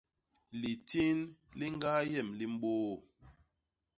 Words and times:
Litin 0.59 1.17
li 1.57 1.65
ñgaa 1.75 2.01
yem 2.11 2.29
li 2.37 2.45
mbôô. 2.53 2.91